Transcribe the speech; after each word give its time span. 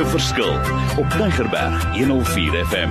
'n 0.00 0.06
verskil 0.06 0.54
op 0.96 1.10
Tigerberg 1.10 1.96
104 1.96 2.66
FM. 2.66 2.90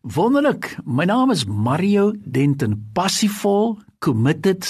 Wonderlik. 0.00 0.76
My 0.84 1.04
naam 1.04 1.30
is 1.30 1.44
Mario 1.44 2.12
Denton, 2.24 2.90
passievol, 2.92 3.78
committed 4.04 4.66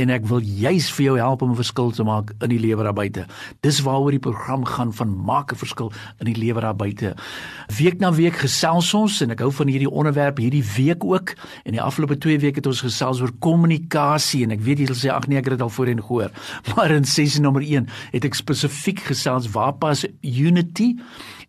en 0.00 0.08
ek 0.14 0.24
wil 0.30 0.40
juis 0.40 0.86
vir 0.96 1.04
jou 1.04 1.16
help 1.18 1.42
om 1.44 1.50
'n 1.52 1.60
verskil 1.60 1.90
te 1.92 2.04
maak 2.04 2.32
in 2.40 2.48
die 2.48 2.60
lewe 2.60 2.82
daar 2.82 2.96
buite. 2.96 3.26
Dis 3.60 3.82
waaroor 3.84 4.10
die 4.10 4.24
program 4.24 4.64
gaan 4.64 4.92
van 4.92 5.12
maak 5.24 5.52
'n 5.52 5.60
verskil 5.60 5.92
in 6.20 6.32
die 6.32 6.38
lewe 6.38 6.60
daar 6.60 6.76
buite. 6.76 7.14
Week 7.76 8.00
na 8.00 8.12
week 8.12 8.36
gesels 8.36 8.94
ons 8.94 9.20
en 9.20 9.30
ek 9.30 9.40
hou 9.40 9.52
van 9.52 9.68
hierdie 9.68 9.90
onderwerp 9.90 10.38
hierdie 10.38 10.64
week 10.76 11.04
ook. 11.04 11.34
En 11.64 11.72
die 11.72 11.82
afgelope 11.82 12.18
2 12.18 12.38
weke 12.38 12.56
het 12.56 12.66
ons 12.66 12.80
gesels 12.80 13.20
oor 13.20 13.32
kommunikasie 13.38 14.44
en 14.44 14.50
ek 14.50 14.60
weet 14.60 14.78
julle 14.78 14.96
sê 14.96 15.10
ag 15.10 15.26
nee 15.26 15.38
ek 15.38 15.44
het 15.44 15.58
dit 15.58 15.62
al 15.62 15.70
voorheen 15.70 16.02
gehoor. 16.02 16.30
Maar 16.76 16.90
in 16.90 17.04
sessie 17.04 17.40
nommer 17.40 17.62
1 17.62 17.88
het 18.12 18.24
ek 18.24 18.34
spesifiek 18.34 19.00
gesels 19.00 19.50
waar 19.50 19.72
pas 19.72 20.06
unity 20.22 20.96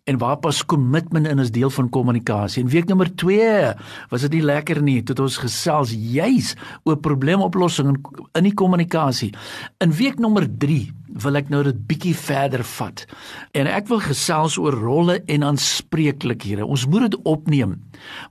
en 0.04 0.18
waar 0.18 0.38
pas 0.42 0.64
kommitment 0.66 1.28
in 1.28 1.38
as 1.38 1.52
deel 1.54 1.70
van 1.70 1.88
kommunikasie. 1.88 2.62
In 2.62 2.70
week 2.72 2.88
nommer 2.88 3.10
2 3.14 3.74
was 4.10 4.24
dit 4.26 4.38
nie 4.38 4.44
lekker 4.44 4.82
nie 4.82 5.02
tot 5.06 5.20
ons 5.22 5.36
gesels 5.42 5.92
juis 5.94 6.54
oor 6.88 6.98
probleemoplossing 7.30 7.88
in, 7.88 8.00
in 8.32 8.42
die 8.48 8.54
kommunikasie. 8.54 9.30
In 9.78 9.92
week 9.92 10.18
nommer 10.18 10.46
3 10.58 10.92
wil 11.12 11.36
ek 11.36 11.48
nou 11.50 11.62
dit 11.66 11.78
bietjie 11.88 12.14
verder 12.16 12.62
vat. 12.76 13.04
En 13.56 13.66
ek 13.66 13.88
wil 13.90 14.00
gesels 14.04 14.56
oor 14.60 14.76
rolle 14.78 15.20
en 15.26 15.44
aanspreeklikhede. 15.50 16.66
Ons 16.66 16.86
moet 16.86 17.08
dit 17.08 17.16
opneem. 17.28 17.76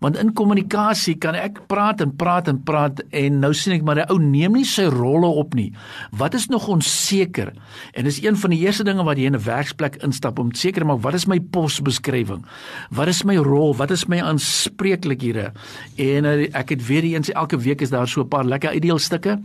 Want 0.03 0.17
in 0.17 0.33
kommunikasie 0.33 1.17
kan 1.21 1.35
ek 1.37 1.61
praat 1.69 2.01
en 2.01 2.15
praat 2.15 2.47
en 2.51 2.61
praat 2.63 3.01
en 3.09 3.39
nou 3.43 3.51
sien 3.53 3.75
ek 3.75 3.83
maar 3.83 3.99
'n 3.99 4.09
ou 4.09 4.19
neem 4.19 4.53
nie 4.53 4.65
sy 4.65 4.87
rolle 4.89 5.27
op 5.27 5.53
nie. 5.53 5.73
Wat 6.11 6.33
is 6.33 6.47
nog 6.47 6.67
onseker? 6.67 7.53
En 7.93 8.03
dis 8.03 8.23
een 8.23 8.37
van 8.37 8.49
die 8.49 8.59
eerste 8.59 8.83
dinge 8.83 9.03
wat 9.03 9.17
jy 9.17 9.25
in 9.25 9.35
'n 9.35 9.43
werksplek 9.43 9.95
instap 10.03 10.39
om 10.39 10.53
seker 10.53 10.81
te 10.81 10.87
maak 10.87 11.01
wat 11.01 11.13
is 11.13 11.27
my 11.27 11.39
posbeskrywing? 11.39 12.45
Wat 12.89 13.07
is 13.07 13.23
my 13.23 13.35
rol? 13.35 13.75
Wat 13.75 13.91
is 13.91 14.07
my 14.07 14.21
aanspreeklikhede? 14.21 15.51
En 15.97 16.25
eh, 16.25 16.49
ek 16.53 16.69
het 16.69 16.87
weer 16.87 17.03
eens 17.03 17.31
elke 17.31 17.57
week 17.57 17.81
is 17.81 17.89
daar 17.89 18.07
so 18.07 18.21
'n 18.21 18.27
paar 18.27 18.45
lekker 18.45 18.69
uitdeelstukke 18.69 19.39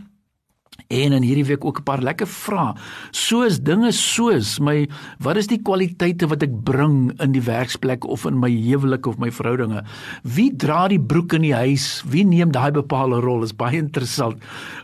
En 0.87 1.15
in 1.17 1.23
hierdie 1.25 1.45
week 1.45 1.65
ook 1.65 1.79
'n 1.79 1.83
paar 1.83 2.01
lekker 2.01 2.27
vrae. 2.27 2.75
Soos 3.11 3.59
dinge 3.59 3.91
soos 3.91 4.59
my 4.59 4.87
wat 5.19 5.37
is 5.37 5.47
die 5.47 5.61
kwaliteite 5.61 6.27
wat 6.27 6.43
ek 6.43 6.63
bring 6.63 7.21
in 7.21 7.31
die 7.31 7.41
werksplek 7.41 8.05
of 8.05 8.25
in 8.25 8.39
my 8.39 8.49
huwelik 8.49 9.07
of 9.07 9.17
my 9.17 9.31
verhoudinge? 9.31 9.83
Wie 10.23 10.55
dra 10.55 10.87
die 10.87 10.99
broek 10.99 11.33
in 11.33 11.41
die 11.41 11.55
huis? 11.55 12.03
Wie 12.05 12.23
neem 12.23 12.51
daai 12.51 12.71
bepaalde 12.71 13.19
rol? 13.19 13.43
Is 13.43 13.55
baie 13.55 13.77
interessant. 13.77 14.37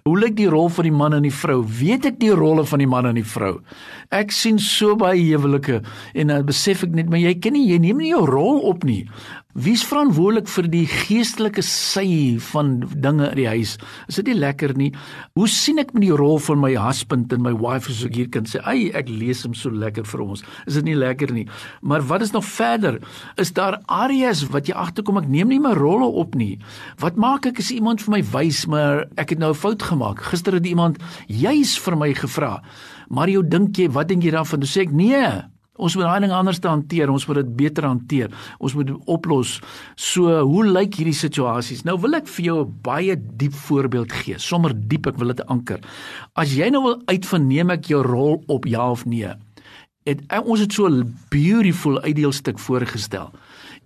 Hoe 0.03 0.19
lyk 0.19 0.35
die 0.35 0.49
rol 0.49 0.69
van 0.69 0.83
die 0.83 0.91
man 0.91 1.13
en 1.13 1.21
die 1.21 1.33
vrou? 1.33 1.63
Weet 1.79 2.05
ek 2.05 2.19
die 2.19 2.33
rolle 2.33 2.65
van 2.65 2.79
die 2.79 2.87
man 2.87 3.05
en 3.05 3.15
die 3.15 3.23
vrou? 3.23 3.61
Ek 4.09 4.31
sien 4.31 4.59
so 4.59 4.95
baie 4.95 5.21
huwelike 5.21 5.81
en 6.13 6.27
dan 6.27 6.45
besef 6.45 6.83
ek 6.83 6.91
net 6.91 7.09
maar 7.09 7.19
jy 7.19 7.35
ken 7.39 7.53
nie 7.53 7.67
jy 7.69 7.77
neem 7.77 7.97
nie 7.97 8.09
jou 8.09 8.25
rol 8.25 8.59
op 8.59 8.83
nie. 8.83 9.07
Wie's 9.51 9.81
verantwoordelik 9.83 10.47
vir 10.47 10.67
die 10.71 10.85
geestelike 10.87 11.63
sy 11.65 12.39
van 12.53 12.77
dinge 12.87 13.27
in 13.33 13.39
die 13.41 13.49
huis? 13.51 13.73
Is 14.07 14.15
dit 14.21 14.29
nie 14.31 14.37
lekker 14.39 14.71
nie? 14.79 14.93
Hoe 15.35 15.47
sien 15.51 15.80
ek 15.81 15.93
met 15.95 16.03
die 16.05 16.15
rol 16.15 16.37
van 16.41 16.59
my 16.61 16.71
husband 16.77 17.33
en 17.33 17.41
my 17.43 17.53
wife 17.57 17.89
as 17.91 18.03
ek 18.05 18.15
hier 18.19 18.29
kan 18.29 18.45
sê, 18.45 18.61
"Ag, 18.61 18.93
ek 18.95 19.09
lees 19.09 19.43
hom 19.43 19.53
so 19.53 19.69
lekker 19.69 20.05
vir 20.05 20.21
ons." 20.21 20.43
Is 20.67 20.75
dit 20.75 20.85
nie 20.85 20.95
lekker 20.95 21.31
nie? 21.33 21.47
Maar 21.81 22.01
wat 22.01 22.21
is 22.21 22.31
nog 22.31 22.45
verder? 22.45 22.99
Is 23.37 23.51
daar 23.53 23.81
areas 23.87 24.47
wat 24.49 24.67
jy 24.67 24.73
agterkom 24.73 25.17
ek 25.17 25.27
neem 25.27 25.47
nie 25.49 25.59
my 25.59 25.73
rolle 25.73 26.05
op 26.05 26.35
nie? 26.35 26.59
Wat 26.99 27.15
maak 27.15 27.45
ek 27.45 27.59
as 27.59 27.71
iemand 27.71 28.01
vir 28.01 28.11
my 28.11 28.23
wys 28.23 28.65
maar 28.67 29.05
ek 29.17 29.29
het 29.29 29.39
nou 29.39 29.51
'n 29.51 29.55
fout 29.55 29.81
gemaak? 29.81 30.21
Gister 30.21 30.53
het 30.53 30.65
iemand 30.65 30.97
juis 31.27 31.77
vir 31.79 31.97
my 31.97 32.13
gevra, 32.13 32.61
"Mario, 33.09 33.41
dink 33.41 33.77
jy 33.77 33.89
wat 33.89 34.07
dink 34.07 34.23
jy 34.23 34.31
daarvan?" 34.31 34.59
Toe 34.59 34.69
sê 34.69 34.81
ek, 34.81 34.91
"Nee." 34.91 35.43
Ons 35.81 35.97
moet 35.97 36.05
daai 36.05 36.21
ding 36.25 36.33
anders 36.35 36.59
te 36.61 36.69
hanteer, 36.69 37.09
ons 37.09 37.25
moet 37.27 37.41
dit 37.41 37.53
beter 37.63 37.87
hanteer. 37.87 38.33
Ons 38.61 38.75
moet 38.77 38.91
oplos. 39.09 39.57
So, 39.97 40.29
hoe 40.45 40.65
lyk 40.67 40.99
hierdie 40.99 41.17
situasies? 41.17 41.83
Nou 41.87 41.97
wil 42.03 42.19
ek 42.19 42.27
vir 42.27 42.45
jou 42.45 42.57
'n 42.61 42.73
baie 42.85 43.15
diep 43.17 43.53
voorbeeld 43.53 44.11
gee. 44.11 44.37
Sommer 44.37 44.73
diep, 44.73 45.07
ek 45.07 45.17
wil 45.17 45.33
dit 45.33 45.45
anker. 45.47 45.79
As 46.35 46.53
jy 46.53 46.69
nou 46.69 46.83
wil 46.83 47.01
uitvind 47.07 47.47
neem 47.47 47.69
ek 47.71 47.85
jou 47.85 48.01
rol 48.03 48.43
op 48.47 48.65
ja 48.65 48.91
of 48.91 49.05
nee. 49.05 49.33
Het, 50.05 50.21
ons 50.45 50.59
het 50.59 50.73
so 50.73 50.87
'n 50.87 51.17
beautiful 51.29 52.01
uitdeelstuk 52.01 52.59
voorgestel. 52.59 53.31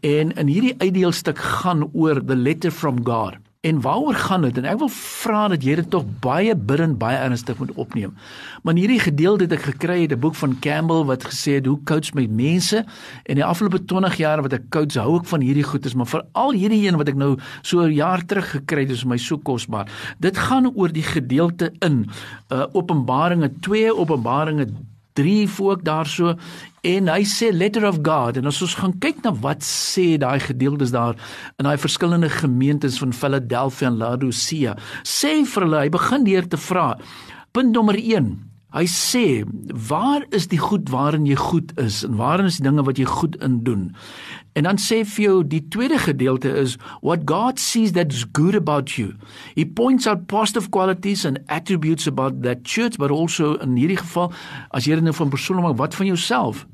En 0.02 0.32
in 0.32 0.48
hierdie 0.48 0.76
uitdeelstuk 0.78 1.38
gaan 1.38 1.90
oor 1.94 2.26
the 2.26 2.36
letter 2.36 2.72
from 2.72 3.06
God. 3.06 3.36
En 3.66 3.82
waaroor 3.82 4.14
gaan 4.14 4.42
dit? 4.46 4.58
En 4.58 4.66
ek 4.70 4.78
wil 4.78 4.90
vra 4.94 5.48
dat 5.50 5.64
jy 5.66 5.76
dit 5.80 5.88
tog 5.90 6.04
baie 6.22 6.54
bidend 6.54 7.00
baie 7.02 7.18
ernstig 7.18 7.58
moet 7.58 7.72
opneem. 7.82 8.14
Maar 8.62 8.78
hierdie 8.78 9.00
gedeelte 9.02 9.48
het 9.48 9.56
ek 9.58 9.66
gekry 9.72 9.98
uit 10.06 10.14
'n 10.14 10.22
boek 10.22 10.36
van 10.38 10.54
Campbell 10.62 11.02
wat 11.10 11.26
gesê 11.26 11.58
het 11.58 11.66
hoe 11.66 11.80
coach 11.84 12.14
met 12.14 12.30
mense 12.30 12.86
en 13.26 13.36
die 13.36 13.46
afgelope 13.46 13.86
20 13.86 14.18
jaar 14.22 14.42
wat 14.42 14.54
ek 14.54 14.70
coach 14.70 14.94
hou 15.02 15.18
ek 15.18 15.26
van 15.26 15.42
hierdie 15.42 15.66
goedes, 15.66 15.96
maar 15.96 16.06
veral 16.06 16.54
hierdie 16.54 16.86
een 16.88 16.98
wat 16.98 17.10
ek 17.10 17.16
nou 17.16 17.38
so 17.62 17.82
'n 17.82 17.94
jaar 17.94 18.26
terug 18.26 18.50
gekry 18.50 18.82
het, 18.82 18.92
is 18.92 19.06
my 19.06 19.18
so 19.18 19.38
kosbaar. 19.38 19.90
Dit 20.20 20.38
gaan 20.38 20.70
oor 20.76 20.92
die 20.92 21.04
gedeelte 21.04 21.74
in 21.80 22.06
uh 22.52 22.66
Openbaringe 22.74 23.52
2, 23.62 23.96
Openbaringe 23.96 24.68
3 25.16 25.48
voor 25.58 25.84
daarso 25.84 26.36
en 26.86 27.10
hy 27.10 27.22
sê 27.26 27.52
letter 27.56 27.88
of 27.88 28.02
God. 28.06 28.38
En 28.40 28.50
as 28.52 28.62
ons 28.62 28.76
gaan 28.80 28.96
kyk 29.02 29.24
na 29.26 29.34
wat 29.44 29.64
sê 29.66 30.16
daai 30.22 30.40
gedeeltes 30.44 30.94
daar 30.96 31.16
in 31.58 31.68
daai 31.68 31.78
verskillende 31.82 32.30
gemeentes 32.30 33.00
van 33.02 33.16
Philadelphia 33.16 33.90
en 33.92 34.02
Laodicea 34.02 34.76
sê 35.04 35.38
vir 35.44 35.68
hulle 35.68 35.86
hy 35.86 35.94
begin 35.94 36.28
deur 36.28 36.50
te 36.50 36.60
vra. 36.70 36.92
Punt 37.56 37.74
nommer 37.74 37.98
1 38.00 38.55
hy 38.76 38.84
sê 38.92 39.26
waar 39.88 40.26
is 40.36 40.50
die 40.52 40.60
goed 40.60 40.90
waarin 40.92 41.26
jy 41.30 41.38
goed 41.40 41.72
is 41.80 42.02
en 42.04 42.18
waarin 42.20 42.50
is 42.50 42.58
die 42.60 42.66
dinge 42.68 42.84
wat 42.84 43.00
jy 43.00 43.08
goed 43.08 43.38
in 43.44 43.62
doen? 43.64 43.86
En 44.60 44.68
dan 44.68 44.80
sê 44.80 45.02
vir 45.08 45.24
jou 45.24 45.36
die 45.48 45.62
tweede 45.72 46.00
gedeelte 46.00 46.52
is 46.60 46.76
what 47.02 47.24
God 47.30 47.60
sees 47.60 47.94
that's 47.96 48.26
good 48.36 48.56
about 48.56 48.98
you. 49.00 49.14
He 49.56 49.66
points 49.66 50.08
out 50.08 50.28
positive 50.28 50.72
qualities 50.76 51.24
and 51.26 51.40
attributes 51.48 52.08
about 52.08 52.42
that 52.44 52.64
church 52.64 53.00
but 53.00 53.12
also 53.12 53.56
in 53.64 53.78
hierdie 53.80 54.00
geval 54.00 54.34
as 54.76 54.88
jy 54.88 55.00
nou 55.00 55.16
van 55.16 55.32
persoon 55.32 55.64
maak 55.64 55.80
wat 55.80 55.96
van 55.96 56.12
jouself? 56.12 56.66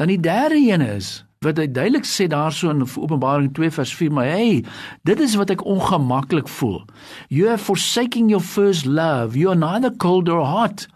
Dan 0.00 0.08
die 0.08 0.20
derde 0.20 0.56
een 0.56 0.80
is 0.80 1.20
wat 1.42 1.58
hy 1.58 1.66
duidelik 1.66 2.06
sê 2.06 2.28
daarso 2.30 2.70
in 2.70 2.84
Openbaring 2.86 3.50
2 3.52 3.70
vers 3.76 3.92
4 3.98 4.12
maar 4.14 4.30
hey 4.30 4.64
dit 5.04 5.20
is 5.20 5.36
wat 5.36 5.52
ek 5.52 5.66
ongemaklik 5.68 6.48
voel. 6.48 6.80
You 7.28 7.50
are 7.52 7.60
forsaking 7.60 8.30
your 8.30 8.44
first 8.44 8.86
love. 8.86 9.36
You 9.36 9.52
are 9.52 9.58
neither 9.58 9.92
cold 9.92 10.32
or 10.32 10.46
hot 10.46 10.86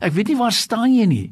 ek 0.00 0.12
weet 0.14 0.28
nie 0.32 0.38
waar 0.38 0.54
staan 0.54 0.94
jy 0.94 1.06
nie 1.10 1.26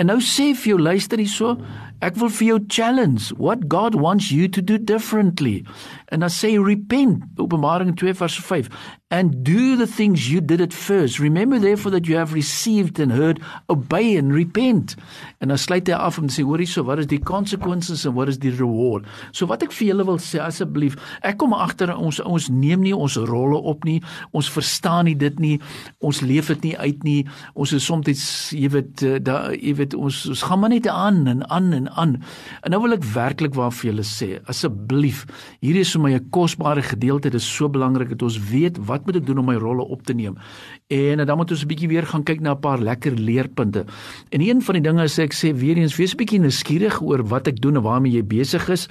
en 0.00 0.10
nou 0.12 0.18
sê 0.20 0.52
vir 0.54 0.74
jou 0.74 0.80
luister 0.80 1.18
hierso 1.18 1.56
ek 2.02 2.18
wil 2.20 2.32
vir 2.38 2.48
jou 2.48 2.58
challenge 2.68 3.30
what 3.38 3.68
god 3.72 3.94
wants 3.98 4.30
you 4.34 4.48
to 4.48 4.64
do 4.64 4.78
differently 4.78 5.62
en 6.10 6.24
dan 6.24 6.32
sê 6.32 6.54
repent 6.58 7.22
Openbaring 7.40 7.96
2 7.96 8.14
vers 8.14 8.40
5 8.40 8.68
and 9.12 9.44
do 9.44 9.76
the 9.76 9.86
things 9.86 10.32
you 10.32 10.40
did 10.40 10.60
at 10.62 10.72
first. 10.72 11.18
Remember 11.18 11.58
therefore 11.58 11.90
that 11.92 12.08
you 12.08 12.16
have 12.16 12.32
received 12.32 12.98
and 12.98 13.12
heard, 13.12 13.40
obey 13.68 14.16
and 14.16 14.32
repent. 14.32 14.96
En 15.38 15.48
dan 15.48 15.58
sluit 15.58 15.86
hy 15.86 15.92
af 15.92 16.16
om 16.18 16.30
te 16.30 16.38
sê, 16.38 16.44
hoorie 16.48 16.66
so, 16.66 16.86
wat 16.88 17.02
is 17.02 17.10
die 17.10 17.20
consequences 17.20 18.06
en 18.08 18.16
wat 18.16 18.32
is 18.32 18.40
die 18.40 18.54
reward? 18.56 19.04
So 19.36 19.50
wat 19.52 19.66
ek 19.66 19.74
vir 19.76 19.90
julle 19.90 20.06
wil 20.08 20.20
sê 20.22 20.40
asseblief, 20.40 20.96
ek 21.20 21.36
kom 21.42 21.52
agter 21.52 21.92
ons 21.92 22.22
ons 22.24 22.48
neem 22.48 22.80
nie 22.80 22.94
ons 22.96 23.18
rolle 23.28 23.60
op 23.68 23.84
nie. 23.84 23.98
Ons 24.32 24.48
verstaan 24.54 25.10
nie 25.10 25.16
dit 25.20 25.44
nie. 25.44 25.58
Ons 26.00 26.22
leef 26.24 26.48
dit 26.54 26.70
nie 26.70 26.74
uit 26.80 27.04
nie. 27.04 27.20
Ons 27.52 27.76
is 27.76 27.84
soms 27.84 28.08
jy 28.56 28.72
weet 28.72 29.04
eh, 29.04 29.20
da 29.20 29.42
jy 29.62 29.74
weet 29.78 29.94
ons 29.94 30.26
ons 30.32 30.42
gaan 30.48 30.60
maar 30.62 30.72
net 30.72 30.88
aan 30.90 31.26
en 31.30 31.42
aan 31.50 31.72
en 31.72 31.88
aan. 31.90 32.16
En 32.62 32.74
nou 32.74 32.80
wil 32.84 32.96
ek 32.96 33.06
werklik 33.14 33.54
waar 33.58 33.72
vir 33.72 33.90
julle 33.90 34.06
sê, 34.06 34.28
asseblief, 34.50 35.24
hierdie 35.62 35.84
is 35.86 35.92
vir 35.96 36.02
my 36.02 36.12
'n 36.14 36.30
kosbare 36.30 36.82
gedeelte. 36.82 37.30
Dit 37.30 37.40
is 37.40 37.46
so 37.56 37.68
belangrik 37.68 38.10
dat 38.10 38.22
ons 38.22 38.38
weet 38.50 38.78
wat 38.86 39.06
moet 39.06 39.16
ek 39.16 39.26
doen 39.26 39.38
om 39.38 39.46
my 39.46 39.56
rolle 39.56 39.82
op 39.82 40.02
te 40.02 40.14
neem? 40.14 40.36
En 40.90 41.24
dan 41.26 41.36
moet 41.36 41.50
ons 41.50 41.62
'n 41.62 41.68
bietjie 41.68 41.88
weer 41.88 42.06
gaan 42.06 42.24
kyk 42.24 42.40
na 42.40 42.52
'n 42.52 42.60
paar 42.60 42.78
lekker 42.78 43.12
leerpunte. 43.12 43.84
En 44.30 44.40
een 44.40 44.62
van 44.62 44.74
die 44.74 44.82
dinge 44.82 45.02
is 45.02 45.18
ek 45.18 45.32
sê 45.32 45.54
weer 45.54 45.76
eens 45.76 45.96
wees 45.96 46.12
'n 46.12 46.16
bietjie 46.16 46.40
nuuskierig 46.40 47.00
oor 47.02 47.22
wat 47.28 47.46
ek 47.46 47.60
doen 47.60 47.76
en 47.76 47.82
waarmee 47.82 48.12
jy 48.12 48.24
besig 48.24 48.68
is. 48.68 48.88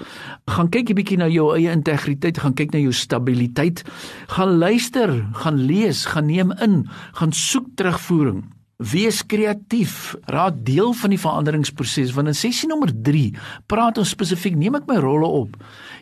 Gaan 0.47 0.69
kyk 0.69 0.89
'n 0.89 0.95
bietjie 0.95 1.17
na 1.17 1.27
jou 1.27 1.55
eie 1.55 1.71
integriteit, 1.71 2.37
gaan 2.37 2.53
kyk 2.53 2.71
na 2.71 2.79
jou 2.79 2.93
stabiliteit, 2.93 3.83
gaan 4.27 4.57
luister, 4.57 5.25
gaan 5.33 5.57
lees, 5.65 6.05
gaan 6.05 6.25
neem 6.25 6.51
in, 6.51 6.87
gaan 7.13 7.31
soek 7.31 7.67
terugvoering. 7.75 8.60
Wees 8.81 9.19
kreatief, 9.29 10.15
raak 10.25 10.63
deel 10.65 10.95
van 10.97 11.13
die 11.13 11.19
veranderingsproses 11.21 12.15
want 12.17 12.31
in 12.31 12.37
sessie 12.37 12.69
nommer 12.69 12.89
3 12.89 13.27
praat 13.69 13.99
ons 14.01 14.13
spesifiek 14.15 14.55
neem 14.57 14.79
ek 14.79 14.87
my 14.89 14.97
rolle 15.03 15.29
op 15.43 15.59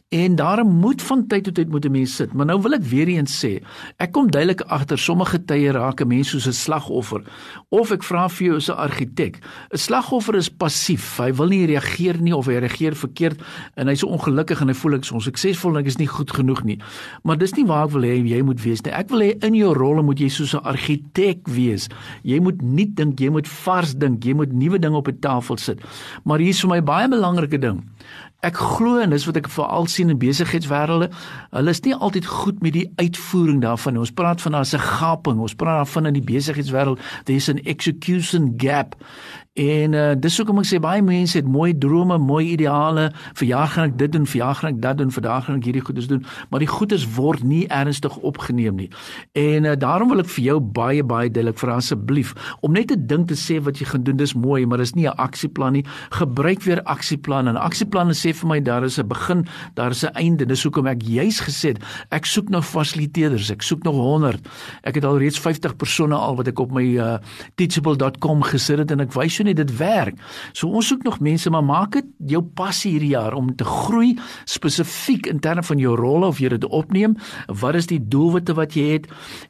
En 0.10 0.36
daarom 0.36 0.68
moet 0.68 1.02
van 1.02 1.28
tyd 1.28 1.44
tot 1.44 1.54
tyd 1.54 1.70
moet 1.70 1.86
'n 1.86 1.92
mens 1.92 2.16
sit. 2.16 2.34
Maar 2.34 2.46
nou 2.46 2.62
wil 2.62 2.74
ek 2.74 2.84
weer 2.84 3.08
eens 3.08 3.46
sê, 3.46 3.62
ek 3.98 4.12
kom 4.12 4.32
duidelik 4.32 4.62
agter 4.62 4.98
sommige 4.98 5.46
tye 5.46 5.72
raak 5.72 6.02
'n 6.02 6.08
mens 6.08 6.30
soos 6.30 6.48
'n 6.48 6.52
slagoffer 6.52 7.22
of 7.70 7.92
ek 7.92 8.04
vra 8.04 8.30
vir 8.30 8.48
jou 8.48 8.56
as 8.56 8.70
'n 8.70 8.76
argitek. 8.76 9.38
'n 9.72 9.78
Slagoffer 9.78 10.36
is 10.36 10.50
passief. 10.50 11.18
Hy 11.18 11.34
wil 11.34 11.48
nie 11.48 11.66
reageer 11.66 12.22
nie 12.22 12.36
of 12.36 12.46
hy 12.46 12.54
reageer 12.54 12.96
verkeerd 12.96 13.42
en 13.76 13.88
hy's 13.88 14.00
so 14.00 14.08
ongelukkig 14.08 14.62
en 14.62 14.68
hy 14.68 14.74
voel 14.74 14.94
ek 14.94 15.02
is 15.02 15.12
onsuksesvol 15.12 15.70
en 15.70 15.78
ek 15.78 15.86
is 15.86 15.98
nie 15.98 16.08
goed 16.08 16.32
genoeg 16.32 16.64
nie. 16.64 16.80
Maar 17.24 17.38
dis 17.38 17.54
nie 17.54 17.66
waar 17.66 17.86
ek 17.86 17.92
wil 17.92 18.02
hê 18.02 18.28
jy 18.28 18.42
moet 18.42 18.64
wees 18.64 18.82
nie. 18.82 18.94
Ek 18.94 19.10
wil 19.10 19.20
hê 19.20 19.44
in 19.44 19.54
jou 19.54 19.74
rolle 19.74 20.02
moet 20.02 20.20
jy 20.20 20.30
soos 20.30 20.56
'n 20.56 20.64
argitek 20.64 21.48
wees. 21.48 21.88
Jy 22.24 22.40
moet 22.40 22.62
nie 22.62 22.94
dink, 22.94 23.20
jy 23.20 23.30
moet 23.30 23.48
vars 23.48 23.94
dink, 23.94 24.24
jy 24.26 24.34
moet 24.34 24.52
nuwe 24.54 24.80
dinge 24.80 24.98
op 24.98 25.06
die 25.06 25.20
tafel 25.20 25.58
sit. 25.58 25.80
Maar 26.26 26.40
hier 26.40 26.50
is 26.50 26.62
vir 26.62 26.70
my 26.70 26.82
baie 26.82 27.08
belangrike 27.08 27.60
ding. 27.60 27.84
Ek 28.40 28.56
glo 28.56 29.02
en 29.04 29.12
dis 29.12 29.26
wat 29.28 29.36
ek 29.36 29.50
veral 29.52 29.90
sien 29.92 30.14
in 30.14 30.20
besigheidswêrelde, 30.20 31.10
hulle 31.52 31.74
is 31.76 31.82
nie 31.84 31.96
altyd 31.96 32.28
goed 32.32 32.62
met 32.64 32.72
die 32.72 32.86
uitvoering 32.96 33.60
daarvan. 33.66 33.98
Ons 34.00 34.14
praat 34.16 34.40
van 34.42 34.56
daar's 34.56 34.72
'n 34.74 34.80
gaping. 34.80 35.40
Ons 35.44 35.56
praat 35.60 35.84
daarvan 35.84 36.06
in 36.06 36.14
die 36.14 36.24
besigheidswêreld, 36.24 37.00
there's 37.26 37.50
an 37.50 37.60
execution 37.66 38.54
gap. 38.58 38.96
En 39.60 39.94
uh, 39.94 40.12
dis 40.16 40.38
hoekom 40.40 40.62
ek 40.62 40.68
sê 40.70 40.78
baie 40.80 41.02
mense 41.04 41.36
het 41.36 41.48
mooi 41.50 41.74
drome, 41.76 42.16
mooi 42.24 42.54
ideale, 42.54 43.10
vir 43.36 43.48
jaar 43.50 43.72
gaan 43.74 43.90
ek 43.90 43.98
dit 44.00 44.14
doen, 44.14 44.28
vir 44.32 44.40
jaar 44.40 44.56
gaan 44.56 44.72
ek 44.72 44.78
dat 44.86 45.00
doen, 45.02 45.10
vir 45.12 45.26
daag 45.26 45.50
gaan 45.50 45.58
ek 45.60 45.66
hierdie 45.68 45.84
goedes 45.84 46.08
doen, 46.08 46.22
maar 46.48 46.64
die 46.64 46.70
goedes 46.72 47.04
word 47.18 47.44
nie 47.44 47.66
ernstig 47.68 48.16
opgeneem 48.24 48.78
nie. 48.80 48.88
En 49.36 49.68
uh, 49.68 49.74
daarom 49.76 50.14
wil 50.14 50.24
ek 50.24 50.32
vir 50.32 50.46
jou 50.46 50.56
baie 50.64 51.04
baie 51.04 51.28
duidelik 51.28 51.60
vra 51.60 51.76
asseblief 51.82 52.32
om 52.64 52.72
net 52.78 52.88
te 52.94 52.96
dink 52.96 53.28
te 53.28 53.36
sê 53.40 53.58
wat 53.66 53.82
jy 53.82 53.90
gaan 53.90 54.06
doen, 54.08 54.20
dis 54.22 54.36
mooi, 54.38 54.64
maar 54.64 54.80
dis 54.80 54.96
nie 54.96 55.10
'n 55.10 55.18
aksieplan 55.20 55.76
nie. 55.76 55.84
Gebruik 56.16 56.64
weer 56.64 56.82
aksieplan 56.88 57.52
en 57.52 57.60
aksieplanne 57.60 58.16
sê 58.16 58.32
vir 58.32 58.48
my 58.48 58.60
daar 58.64 58.88
is 58.88 58.98
'n 59.00 59.08
begin, 59.08 59.46
daar 59.76 59.92
is 59.92 60.06
'n 60.06 60.16
einde. 60.16 60.46
Dis 60.46 60.64
hoekom 60.64 60.88
ek 60.88 61.04
juis 61.04 61.42
gesê 61.42 61.76
het, 61.76 61.84
ek 62.12 62.26
soek 62.26 62.50
nog 62.50 62.66
fasiliteerders, 62.66 63.52
ek 63.52 63.62
soek 63.62 63.84
nog 63.84 63.96
100. 63.96 64.40
Ek 64.84 64.96
het 64.96 65.04
al 65.04 65.20
reeds 65.20 65.40
50 65.40 65.76
persone 65.76 66.16
al 66.16 66.36
wat 66.36 66.48
ek 66.48 66.60
op 66.60 66.72
my 66.72 66.84
uh, 66.96 67.18
teachable.com 67.56 68.44
gesit 68.44 68.78
het 68.80 68.92
en 68.92 69.00
ek 69.02 69.14
wys 69.14 69.38
jou 69.38 69.49
net 69.50 69.60
dit 69.60 69.74
werk. 69.80 70.20
So 70.54 70.70
ons 70.70 70.90
soek 70.92 71.04
nog 71.08 71.20
mense, 71.26 71.50
maar 71.50 71.66
maak 71.66 71.98
dit 71.98 72.10
jou 72.36 72.42
passie 72.44 72.94
hierdie 72.96 73.14
jaar 73.16 73.36
om 73.38 73.52
te 73.56 73.68
groei 73.68 74.16
spesifiek 74.50 75.28
in 75.32 75.42
terme 75.44 75.64
van 75.66 75.82
jou 75.82 75.96
rolle 76.00 76.30
of 76.30 76.40
jy 76.42 76.54
dit 76.56 76.66
opneem. 76.66 77.18
Wat 77.62 77.76
is 77.80 77.90
die 77.90 78.00
doelwitte 78.00 78.56
wat 78.58 78.78
jy 78.78 78.86
het? 78.96 79.10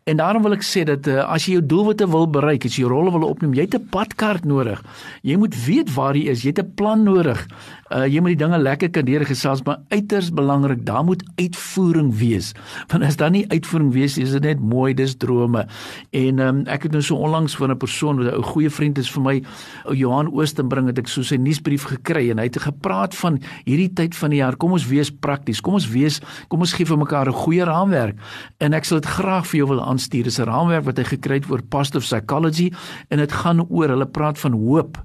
En 0.10 0.20
daarom 0.22 0.46
wil 0.46 0.58
ek 0.58 0.66
sê 0.66 0.86
dat 0.88 1.08
uh, 1.08 1.24
as 1.28 1.48
jy 1.48 1.60
jou 1.60 1.66
doelwitte 1.66 2.08
wil 2.10 2.28
bereik, 2.32 2.66
as 2.66 2.78
jy 2.78 2.86
jou 2.86 2.94
rolle 2.94 3.14
wil 3.16 3.28
opneem, 3.30 3.54
jy 3.58 3.68
het 3.68 3.76
'n 3.76 3.90
padkaart 3.92 4.46
nodig. 4.46 4.82
Jy 5.22 5.36
moet 5.38 5.56
weet 5.66 5.94
waar 5.96 6.16
jy 6.16 6.30
is, 6.30 6.44
jy 6.44 6.54
het 6.56 6.64
'n 6.64 6.74
plan 6.76 7.04
nodig. 7.04 7.48
Uh, 7.90 8.06
jy 8.06 8.22
moet 8.22 8.38
die 8.38 8.44
dinge 8.46 8.58
lekker 8.62 8.90
kan 8.94 9.06
deurgesels, 9.06 9.64
maar 9.66 9.80
uiters 9.90 10.30
belangrik, 10.30 10.86
daar 10.86 11.04
moet 11.04 11.24
uitvoering 11.36 12.12
wees. 12.14 12.54
Want 12.88 13.04
as 13.04 13.18
daar 13.18 13.32
nie 13.34 13.46
uitvoering 13.50 13.92
wees 13.94 14.16
nie, 14.16 14.26
is 14.26 14.36
dit 14.38 14.44
net 14.46 14.60
mooi, 14.62 14.94
dis 14.94 15.16
drome. 15.18 15.66
En 16.14 16.40
um, 16.40 16.60
ek 16.70 16.86
het 16.86 16.92
nou 16.92 17.02
so 17.02 17.16
onlangs 17.16 17.56
van 17.58 17.72
'n 17.72 17.78
persoon 17.78 18.22
wat 18.22 18.34
'n 18.34 18.44
goeie 18.44 18.70
vriend 18.70 18.98
is 18.98 19.10
vir 19.10 19.22
my, 19.22 19.36
ou 19.79 19.79
Johan 19.94 20.30
Oostenbring 20.34 20.88
het 20.88 21.00
ek 21.00 21.08
so 21.08 21.24
sy 21.24 21.38
nuusbrief 21.38 21.88
gekry 21.90 22.30
en 22.32 22.42
hy 22.42 22.48
het 22.50 22.60
gepraat 22.62 23.16
van 23.16 23.40
hierdie 23.66 23.90
tyd 23.94 24.16
van 24.16 24.30
die 24.30 24.42
jaar. 24.42 24.58
Kom 24.60 24.76
ons 24.78 24.88
wees 24.90 25.12
prakties. 25.12 25.62
Kom 25.62 25.80
ons 25.80 25.90
wees, 25.90 26.20
kom 26.50 26.60
ons 26.66 26.74
gee 26.74 26.86
vir 26.86 26.98
mekaar 26.98 27.30
'n 27.30 27.42
goeie 27.44 27.66
raamwerk. 27.66 28.18
En 28.60 28.74
ek 28.74 28.86
sal 28.86 29.00
dit 29.00 29.10
graag 29.10 29.46
vir 29.48 29.58
jou 29.58 29.68
wil 29.68 29.84
aanstuur. 29.84 30.24
Dis 30.24 30.40
'n 30.40 30.46
raamwerk 30.46 30.86
wat 30.86 30.98
hy 30.98 31.04
gekry 31.04 31.36
het 31.36 31.50
oor 31.50 31.62
positive 31.62 32.04
psychology 32.04 32.72
en 33.10 33.18
dit 33.18 33.32
gaan 33.32 33.66
oor 33.70 33.90
hulle 33.90 34.06
praat 34.08 34.40
van 34.40 34.52
hoop. 34.52 34.98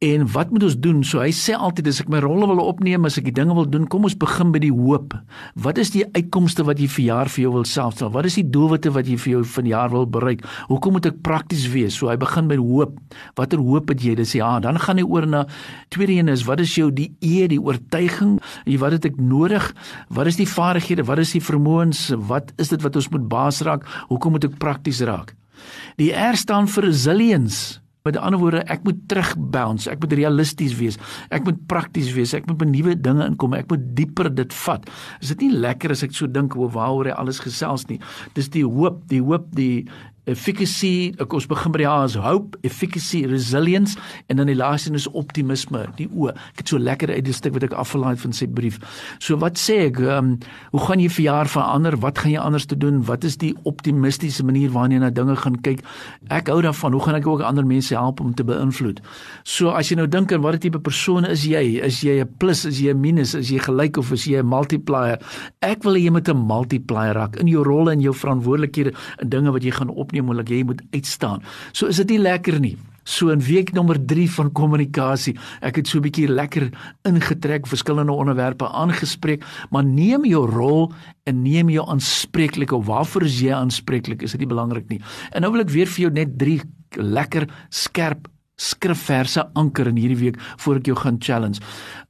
En 0.00 0.22
wat 0.32 0.48
moet 0.50 0.62
ons 0.64 0.78
doen? 0.80 1.02
So 1.04 1.20
hy 1.20 1.28
sê 1.36 1.52
altyd 1.52 1.90
as 1.90 1.98
ek 2.00 2.08
my 2.08 2.22
rolle 2.24 2.46
wil 2.48 2.62
opneem, 2.64 3.04
as 3.04 3.18
ek 3.20 3.26
die 3.26 3.34
dinge 3.36 3.52
wil 3.52 3.66
doen, 3.68 3.82
kom 3.92 4.06
ons 4.08 4.14
begin 4.16 4.48
by 4.48 4.62
die 4.62 4.70
hoop. 4.72 5.12
Wat 5.60 5.76
is 5.76 5.90
die 5.92 6.06
uitkomste 6.14 6.64
wat 6.64 6.78
jy 6.80 6.86
vir 6.88 7.04
jaar 7.04 7.28
vir 7.28 7.42
jou 7.42 7.50
wil 7.58 7.66
selfstel? 7.68 8.08
Wat 8.14 8.24
is 8.24 8.38
die 8.38 8.46
doelwitte 8.48 8.88
wat 8.94 9.10
jy 9.10 9.18
vir 9.20 9.32
jou 9.34 9.42
van 9.58 9.68
jaar 9.68 9.92
wil 9.92 10.08
bereik? 10.08 10.46
Hoekom 10.70 10.96
moet 10.96 11.10
ek 11.10 11.18
prakties 11.26 11.66
wees? 11.74 11.98
So 12.00 12.08
hy 12.08 12.14
begin 12.22 12.48
by 12.48 12.56
hoop. 12.62 12.94
Watter 13.36 13.60
hoop 13.60 13.92
het 13.92 14.00
jy? 14.06 14.14
Dis 14.22 14.32
ja, 14.38 14.54
dan 14.64 14.80
gaan 14.80 15.02
hy 15.02 15.04
oor 15.04 15.28
na 15.28 15.42
tweede 15.92 16.16
een 16.16 16.32
is 16.32 16.46
wat 16.48 16.64
is 16.64 16.72
jou 16.80 16.88
die 16.88 17.10
e, 17.20 17.44
die 17.52 17.60
oortuiging? 17.60 18.38
Wat 18.80 18.96
het 18.96 19.10
ek 19.10 19.20
nodig? 19.20 19.68
Wat 20.08 20.32
is 20.32 20.40
die 20.40 20.48
vaardighede? 20.48 21.04
Wat 21.12 21.20
is 21.20 21.36
die 21.36 21.44
vermoëns? 21.44 22.06
Wat 22.32 22.56
is 22.56 22.72
dit 22.72 22.80
wat 22.88 22.96
ons 22.96 23.12
moet 23.12 23.28
baas 23.28 23.60
raak? 23.68 23.84
Hoekom 24.08 24.38
moet 24.38 24.48
ek 24.48 24.56
prakties 24.64 25.04
raak? 25.04 25.36
Die 26.00 26.08
R 26.16 26.40
staan 26.40 26.72
vir 26.72 26.88
resilience. 26.88 27.82
Met 28.06 28.16
ander 28.16 28.40
woorde, 28.40 28.62
ek 28.72 28.84
moet 28.86 29.00
terugbounce, 29.12 29.90
ek 29.92 30.00
moet 30.00 30.14
realisties 30.16 30.76
wees. 30.78 30.96
Ek 31.28 31.44
moet 31.44 31.58
prakties 31.68 32.12
wees. 32.16 32.32
Ek 32.36 32.46
moet 32.48 32.60
by 32.62 32.68
nuwe 32.70 32.94
dinge 32.96 33.26
inkom. 33.28 33.56
Ek 33.58 33.68
moet 33.72 33.90
dieper 33.98 34.30
dit 34.32 34.54
vat. 34.62 34.86
Is 35.20 35.34
dit 35.34 35.44
nie 35.46 35.60
lekker 35.66 35.92
as 35.92 36.04
ek 36.06 36.16
so 36.16 36.30
dink 36.30 36.56
oor 36.56 36.72
waaroor 36.72 37.10
hy 37.10 37.18
alles 37.20 37.42
gesels 37.44 37.84
nie? 37.90 38.00
Dis 38.38 38.48
die 38.54 38.64
hoop, 38.64 39.02
die 39.12 39.20
hoop, 39.20 39.50
die 39.56 39.84
efficacy, 40.30 41.12
ek 41.20 41.34
ons 41.36 41.46
begin 41.50 41.74
by 41.74 41.82
die 41.82 41.88
A's 41.88 42.16
hope, 42.20 42.58
efficacy, 42.66 43.24
resilience 43.28 43.96
en 44.28 44.40
dan 44.40 44.50
die 44.50 44.56
laaste 44.58 44.90
een 44.90 44.98
is 44.98 45.08
optimisme, 45.16 45.84
die 45.98 46.08
O. 46.14 46.30
Ek 46.30 46.62
het 46.62 46.72
so 46.72 46.78
lekker 46.78 47.12
uit 47.12 47.24
die 47.26 47.34
stuk 47.36 47.56
wat 47.56 47.66
ek 47.68 47.76
afgelaai 47.78 48.14
het 48.14 48.22
van 48.24 48.34
sy 48.36 48.48
brief. 48.50 48.78
So 49.22 49.38
wat 49.42 49.60
sê 49.60 49.86
ek, 49.88 50.00
ehm 50.00 50.32
um, 50.32 50.38
hoe 50.72 50.80
gaan 50.86 51.02
jy 51.02 51.08
vir 51.10 51.24
jaar 51.24 51.50
verander? 51.50 51.96
Wat 52.00 52.18
gaan 52.22 52.32
jy 52.32 52.40
anders 52.40 52.66
te 52.70 52.76
doen? 52.78 53.02
Wat 53.06 53.24
is 53.24 53.36
die 53.40 53.52
optimistiese 53.68 54.44
manier 54.46 54.70
waarna 54.74 54.96
jy 54.96 55.02
na 55.04 55.10
dinge 55.14 55.36
gaan 55.36 55.58
kyk? 55.64 55.82
Ek 56.30 56.50
hou 56.52 56.60
daarvan. 56.62 56.94
Hoe 56.96 57.02
gaan 57.04 57.18
ek 57.18 57.26
ook 57.26 57.42
ander 57.46 57.66
mense 57.66 57.94
help 57.94 58.20
om 58.20 58.34
te 58.34 58.46
beïnvloed? 58.46 59.00
So 59.44 59.74
as 59.74 59.90
jy 59.90 59.98
nou 60.00 60.06
dink 60.08 60.32
aan 60.32 60.44
watter 60.44 60.60
tipe 60.60 60.80
persoon 60.80 61.26
is 61.28 61.44
jy? 61.48 61.80
Is 61.82 62.02
jy 62.04 62.20
'n 62.22 62.28
plus, 62.38 62.64
is 62.64 62.80
jy 62.80 62.92
'n 62.92 63.00
minus, 63.00 63.34
is 63.34 63.50
jy 63.50 63.58
gelyk 63.58 63.98
of 63.98 64.12
is 64.12 64.24
jy 64.24 64.38
'n 64.38 64.46
multiplier? 64.46 65.18
Ek 65.62 65.84
wil 65.84 65.94
hê 65.94 66.04
jy 66.04 66.10
moet 66.10 66.28
'n 66.28 66.46
multiplier 66.46 67.14
raak 67.14 67.36
in 67.36 67.46
jou 67.48 67.62
rolle 67.64 67.92
en 67.92 68.00
jou 68.00 68.14
verantwoordelikhede 68.14 68.92
en 69.18 69.28
dinge 69.28 69.52
wat 69.52 69.62
jy 69.62 69.70
gaan 69.70 69.88
opneem 69.88 70.19
opneem 70.20 70.46
hoe 70.46 70.56
jy 70.56 70.64
moet 70.64 70.82
uitstaan. 70.92 71.42
So 71.72 71.86
is 71.86 72.00
dit 72.02 72.16
nie 72.16 72.22
lekker 72.22 72.60
nie. 72.60 72.76
So 73.04 73.30
in 73.30 73.40
week 73.40 73.72
nommer 73.72 73.98
3 73.98 74.28
van 74.30 74.52
kommunikasie, 74.52 75.34
ek 75.62 75.80
het 75.80 75.88
so 75.88 75.98
'n 75.98 76.02
bietjie 76.02 76.28
lekker 76.28 76.70
ingetrek 77.04 77.66
verskillende 77.66 78.12
onderwerpe 78.12 78.68
aangespreek, 78.68 79.42
maar 79.70 79.84
neem 79.84 80.24
jou 80.24 80.46
rol 80.46 80.92
en 81.24 81.42
neem 81.42 81.70
jou 81.70 81.88
aanspreeklik 81.88 82.72
of 82.72 82.86
waarvoor 82.86 83.22
is 83.22 83.40
jy 83.40 83.52
aanspreeklik? 83.52 84.22
Is 84.22 84.32
dit 84.32 84.40
nie 84.40 84.54
belangrik 84.54 84.88
nie? 84.88 85.00
En 85.32 85.42
nou 85.42 85.52
wil 85.52 85.62
ek 85.62 85.70
weer 85.70 85.86
vir 85.86 86.02
jou 86.02 86.12
net 86.12 86.38
3 86.38 86.60
lekker 86.96 87.48
skerp 87.70 88.28
skrifverse 88.60 89.46
anker 89.58 89.88
in 89.90 89.98
hierdie 90.00 90.18
week 90.20 90.40
voor 90.64 90.80
ek 90.80 90.90
jou 90.90 90.96
gaan 91.00 91.18
challenge. 91.22 91.62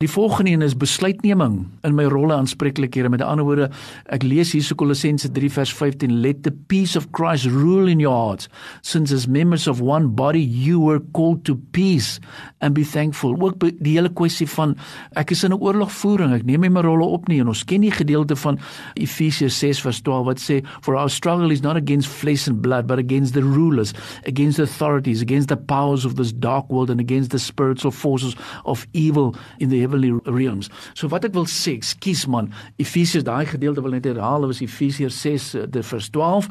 Die 0.03 0.11
volgende 0.11 0.55
een 0.55 0.65
is 0.67 0.77
besluitneming 0.77 1.69
in 1.87 1.95
my 1.95 2.07
rolle 2.11 2.35
aanspreeklikhede. 2.35 3.11
Met 3.13 3.23
ander 3.23 3.47
woorde, 3.47 3.69
ek 4.11 4.25
lees 4.27 4.55
hierse 4.57 4.75
Kolossense 4.75 5.31
3 5.37 5.51
vers 5.53 5.73
15, 5.77 6.21
let 6.25 6.43
the 6.47 6.55
peace 6.73 6.97
of 6.99 7.11
Christ 7.17 7.47
rule 7.51 7.91
in 7.91 8.03
your 8.03 8.17
hearts, 8.17 8.49
since 8.83 9.15
as 9.15 9.29
members 9.29 9.69
of 9.71 9.83
one 9.85 10.11
body 10.17 10.43
you 10.43 10.81
were 10.81 11.03
called 11.13 11.45
to 11.45 11.57
peace 11.77 12.19
and 12.61 12.75
be 12.75 12.85
thankful. 12.85 13.37
Ook 13.39 13.61
die 13.61 13.95
hele 13.95 14.11
kwessie 14.17 14.49
van 14.57 14.75
ek 15.21 15.31
is 15.37 15.45
in 15.45 15.53
'n 15.53 15.61
oorlogvoering, 15.61 16.35
ek 16.35 16.45
neem 16.45 16.61
my 16.73 16.83
rolle 16.83 17.05
op 17.05 17.29
nie 17.29 17.41
en 17.41 17.49
ons 17.49 17.65
ken 17.65 17.81
die 17.81 17.91
gedeelte 17.91 18.37
van 18.37 18.59
Efesiërs 18.95 19.59
6 19.59 19.81
vers 19.81 20.01
12 20.03 20.25
wat 20.27 20.41
sê 20.41 20.61
for 20.81 20.97
our 20.97 21.11
struggle 21.11 21.53
is 21.53 21.63
not 21.63 21.77
against 21.77 22.09
flesh 22.09 22.49
and 22.49 22.61
blood 22.63 22.87
but 22.87 22.99
against 22.99 23.35
the 23.35 23.43
rulers, 23.43 23.93
against 24.27 24.57
the 24.57 24.63
authorities, 24.63 25.23
against 25.23 25.49
the 25.49 25.57
powers 25.57 26.05
of 26.05 26.15
this 26.17 26.33
dark 26.41 26.71
world 26.71 26.91
and 26.91 27.01
against 27.01 27.31
the 27.31 27.39
spiritual 27.39 27.93
forces 27.93 28.37
of 28.65 28.87
evil 28.93 29.35
in 29.59 29.69
the 29.69 29.81
heavenly 29.81 30.13
realms. 30.27 30.71
So 30.95 31.09
wat 31.09 31.25
ek 31.29 31.37
wil 31.37 31.49
sê, 31.51 31.77
ekskuus 31.79 32.27
man, 32.31 32.53
Efesiërs 32.83 33.27
daai 33.29 33.47
gedeelte 33.51 33.85
wil 33.85 33.97
net 33.97 34.09
herhaal, 34.09 34.49
was 34.51 34.63
Efesiërs 34.65 35.21
6 35.21 35.53
eh, 35.61 35.85
vers 35.93 36.11
12 36.11 36.49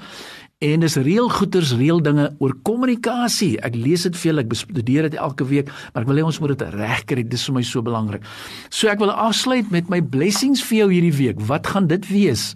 En 0.60 0.81
dis 0.84 0.96
reël 1.00 1.29
goeters, 1.31 1.69
reël 1.79 2.01
dinge 2.03 2.25
oor 2.43 2.51
kommunikasie. 2.67 3.53
Ek 3.63 3.77
lees 3.79 4.01
dit 4.03 4.17
veel, 4.19 4.41
ek 4.41 4.50
bestudeer 4.51 5.05
dit 5.08 5.15
elke 5.15 5.46
week, 5.48 5.69
maar 5.93 6.03
ek 6.03 6.10
wil 6.10 6.19
hê 6.19 6.25
ons 6.27 6.39
moet 6.43 6.51
dit 6.51 6.74
regkry. 6.75 7.24
Dit 7.24 7.38
is 7.38 7.46
vir 7.48 7.55
my 7.55 7.63
so 7.63 7.79
belangrik. 7.86 8.27
So 8.67 8.91
ek 8.91 9.00
wil 9.00 9.13
afsluit 9.13 9.72
met 9.72 9.88
my 9.88 10.01
blessings 10.03 10.60
vir 10.67 10.81
jou 10.81 10.89
hierdie 10.91 11.15
week. 11.15 11.39
Wat 11.48 11.72
gaan 11.72 11.88
dit 11.88 12.03
wees? 12.12 12.50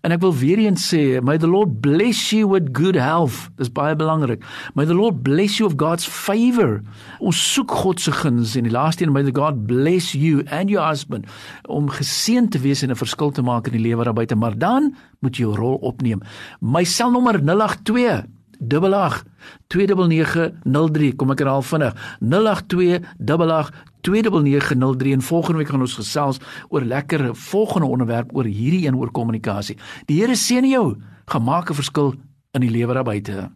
En 0.00 0.14
ek 0.14 0.22
wil 0.22 0.32
weer 0.32 0.60
eens 0.62 0.86
sê, 0.88 1.20
may 1.20 1.36
the 1.36 1.48
Lord 1.50 1.80
bless 1.84 2.30
you 2.32 2.48
with 2.48 2.72
good 2.72 2.96
health. 2.96 3.50
Dis 3.60 3.68
baie 3.72 3.96
belangrik. 3.96 4.44
May 4.74 4.86
the 4.88 4.96
Lord 4.96 5.20
bless 5.22 5.58
you 5.60 5.68
of 5.68 5.76
God's 5.80 6.08
favor. 6.08 6.80
Ons 7.20 7.40
soek 7.52 7.70
God 7.82 8.00
se 8.00 8.14
guns 8.16 8.56
en 8.56 8.64
die 8.64 8.72
laaste 8.72 9.04
een 9.04 9.12
may 9.12 9.26
the 9.26 9.34
God 9.36 9.66
bless 9.68 10.14
you 10.16 10.40
and 10.48 10.72
your 10.72 10.86
husband 10.86 11.28
om 11.68 11.92
geseën 11.92 12.48
te 12.48 12.58
wees 12.64 12.82
en 12.82 12.90
'n 12.90 12.96
verskil 12.96 13.30
te 13.30 13.42
maak 13.42 13.66
in 13.68 13.76
die 13.76 13.86
lewe 13.88 14.04
daar 14.04 14.16
buite. 14.16 14.34
Maar 14.34 14.58
dan 14.58 14.94
moet 15.20 15.36
jy 15.36 15.44
jou 15.44 15.56
rol 15.56 15.76
opneem. 15.76 16.22
My 16.60 16.84
selnommer 16.84 17.40
082 17.44 18.24
88 18.60 19.24
29903 19.66 21.14
kom 21.16 21.30
ek 21.30 21.38
herhaal 21.38 21.64
vinnig 21.64 21.94
082 22.20 23.00
88 23.18 23.72
29903 24.00 25.12
en 25.12 25.22
volgende 25.22 25.58
week 25.58 25.68
gaan 25.68 25.80
ons 25.80 25.94
gesels 25.94 26.40
oor 26.68 26.82
lekker 26.82 27.30
volgende 27.36 27.86
onderwerp 27.86 28.36
oor 28.36 28.44
hierdie 28.44 28.86
een 28.86 28.96
oor 28.96 29.10
kommunikasie. 29.10 29.78
Die 30.06 30.20
Here 30.20 30.36
seën 30.36 30.68
jou, 30.68 30.96
gemaak 31.26 31.70
'n 31.70 31.74
verskil 31.74 32.14
in 32.52 32.60
die 32.60 32.70
lewe 32.70 32.94
daar 32.94 33.04
buite. 33.04 33.50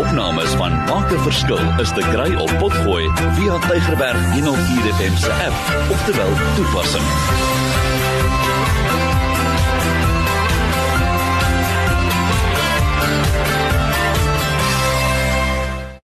Opnames 0.00 0.50
van 0.50 0.72
Maak 0.72 1.00
Elke 1.10 1.22
verskil 1.22 1.80
is 1.82 1.90
te 1.90 2.04
kry 2.12 2.28
op 2.38 2.52
Potgooi 2.58 3.08
via 3.34 3.58
Tigerberg 3.66 4.30
104 4.32 4.94
FM 4.94 5.16
se 5.16 5.32
app 5.32 5.90
of 5.90 6.04
te 6.04 6.16
wel 6.16 6.32
toepassing. 6.54 7.69